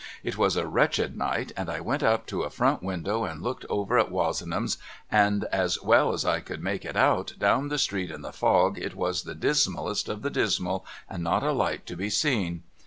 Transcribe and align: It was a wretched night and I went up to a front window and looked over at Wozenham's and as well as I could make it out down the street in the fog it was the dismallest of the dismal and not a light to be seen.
It 0.23 0.35
was 0.35 0.55
a 0.55 0.65
wretched 0.65 1.15
night 1.15 1.51
and 1.55 1.69
I 1.69 1.79
went 1.79 2.01
up 2.01 2.25
to 2.25 2.41
a 2.41 2.49
front 2.49 2.81
window 2.81 3.23
and 3.23 3.39
looked 3.43 3.65
over 3.69 3.99
at 3.99 4.09
Wozenham's 4.09 4.79
and 5.11 5.43
as 5.51 5.79
well 5.83 6.11
as 6.11 6.25
I 6.25 6.39
could 6.39 6.63
make 6.63 6.83
it 6.83 6.95
out 6.97 7.33
down 7.37 7.67
the 7.67 7.77
street 7.77 8.09
in 8.09 8.23
the 8.23 8.33
fog 8.33 8.79
it 8.79 8.95
was 8.95 9.25
the 9.25 9.35
dismallest 9.35 10.09
of 10.09 10.23
the 10.23 10.31
dismal 10.31 10.87
and 11.07 11.23
not 11.23 11.43
a 11.43 11.51
light 11.51 11.85
to 11.85 11.95
be 11.95 12.09
seen. 12.09 12.63